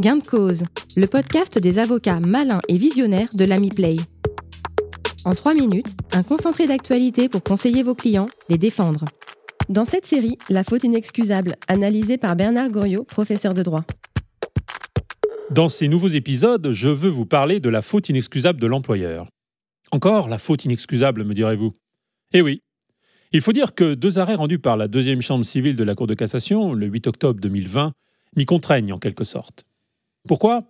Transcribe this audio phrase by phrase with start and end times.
[0.00, 0.64] Gain de cause,
[0.96, 3.96] le podcast des avocats malins et visionnaires de l'Ami Play.
[5.26, 9.04] En trois minutes, un concentré d'actualité pour conseiller vos clients, les défendre.
[9.68, 13.84] Dans cette série, La faute inexcusable, analysée par Bernard Goriot, professeur de droit.
[15.50, 19.28] Dans ces nouveaux épisodes, je veux vous parler de la faute inexcusable de l'employeur.
[19.90, 21.74] Encore la faute inexcusable, me direz-vous?
[22.32, 22.62] Eh oui.
[23.32, 26.06] Il faut dire que deux arrêts rendus par la deuxième chambre civile de la Cour
[26.06, 27.92] de cassation, le 8 octobre 2020,
[28.34, 29.66] m'y contraignent en quelque sorte.
[30.28, 30.64] Pourquoi?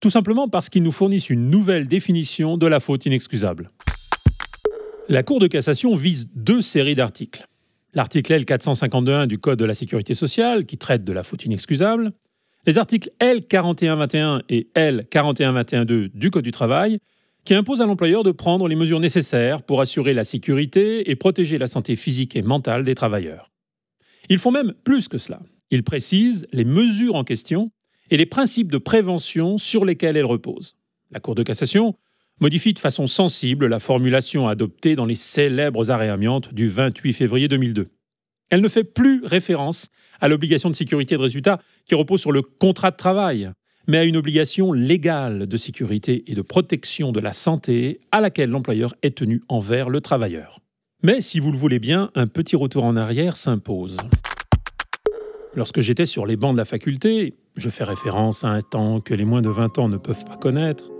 [0.00, 3.70] Tout simplement parce qu'ils nous fournissent une nouvelle définition de la faute inexcusable.
[5.08, 7.46] La Cour de cassation vise deux séries d'articles.
[7.94, 12.12] L'article L452.1 du Code de la sécurité sociale, qui traite de la faute inexcusable,
[12.66, 16.98] les articles L4121 et L4121.2 du Code du travail,
[17.44, 21.58] qui imposent à l'employeur de prendre les mesures nécessaires pour assurer la sécurité et protéger
[21.58, 23.52] la santé physique et mentale des travailleurs.
[24.28, 25.40] Ils font même plus que cela.
[25.70, 27.70] Ils précisent les mesures en question
[28.10, 30.76] et les principes de prévention sur lesquels elles reposent.
[31.10, 31.96] La Cour de cassation
[32.40, 37.48] modifie de façon sensible la formulation adoptée dans les célèbres arrêts amiantes du 28 février
[37.48, 37.88] 2002.
[38.50, 39.88] Elle ne fait plus référence
[40.20, 43.50] à l'obligation de sécurité de résultat qui repose sur le contrat de travail,
[43.88, 48.50] mais à une obligation légale de sécurité et de protection de la santé à laquelle
[48.50, 50.60] l'employeur est tenu envers le travailleur.
[51.02, 53.96] Mais si vous le voulez bien, un petit retour en arrière s'impose.
[55.54, 59.14] Lorsque j'étais sur les bancs de la faculté, je fais référence à un temps que
[59.14, 60.90] les moins de 20 ans ne peuvent pas connaître,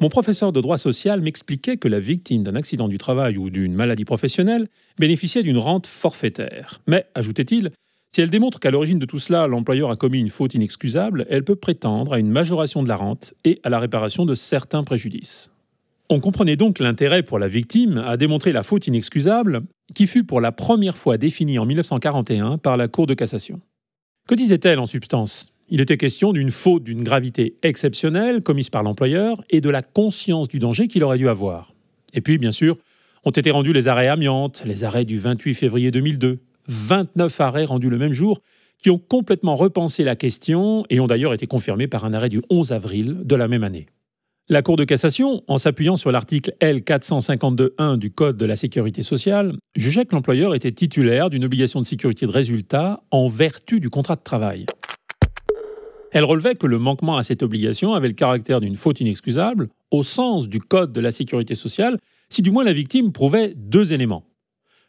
[0.00, 3.74] mon professeur de droit social m'expliquait que la victime d'un accident du travail ou d'une
[3.74, 6.80] maladie professionnelle bénéficiait d'une rente forfaitaire.
[6.86, 7.70] Mais, ajoutait-il,
[8.12, 11.44] si elle démontre qu'à l'origine de tout cela, l'employeur a commis une faute inexcusable, elle
[11.44, 15.50] peut prétendre à une majoration de la rente et à la réparation de certains préjudices.
[16.10, 19.62] On comprenait donc l'intérêt pour la victime à démontrer la faute inexcusable,
[19.94, 23.60] qui fut pour la première fois définie en 1941 par la Cour de cassation.
[24.28, 25.53] Que disait-elle en substance?
[25.68, 30.48] Il était question d'une faute d'une gravité exceptionnelle commise par l'employeur et de la conscience
[30.48, 31.72] du danger qu'il aurait dû avoir.
[32.12, 32.76] Et puis, bien sûr,
[33.24, 36.38] ont été rendus les arrêts amiantes, les arrêts du 28 février 2002,
[36.68, 38.40] 29 arrêts rendus le même jour,
[38.78, 42.42] qui ont complètement repensé la question et ont d'ailleurs été confirmés par un arrêt du
[42.50, 43.86] 11 avril de la même année.
[44.50, 49.54] La Cour de cassation, en s'appuyant sur l'article L452.1 du Code de la sécurité sociale,
[49.74, 54.16] jugeait que l'employeur était titulaire d'une obligation de sécurité de résultat en vertu du contrat
[54.16, 54.66] de travail.
[56.14, 60.04] Elle relevait que le manquement à cette obligation avait le caractère d'une faute inexcusable, au
[60.04, 61.98] sens du Code de la sécurité sociale,
[62.28, 64.24] si du moins la victime prouvait deux éléments.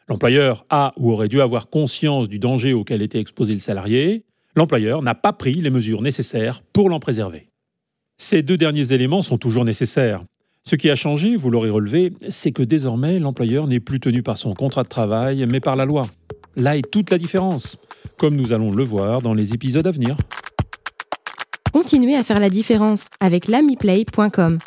[0.08, 5.02] L'employeur a ou aurait dû avoir conscience du danger auquel était exposé le salarié, l'employeur
[5.02, 7.48] n'a pas pris les mesures nécessaires pour l'en préserver.
[8.18, 10.22] Ces deux derniers éléments sont toujours nécessaires.
[10.62, 14.38] Ce qui a changé, vous l'aurez relevé, c'est que désormais l'employeur n'est plus tenu par
[14.38, 16.06] son contrat de travail, mais par la loi.
[16.54, 17.78] Là est toute la différence,
[18.16, 20.16] comme nous allons le voir dans les épisodes à venir.
[21.86, 24.58] Continuez à faire la différence avec l'amiplay.com.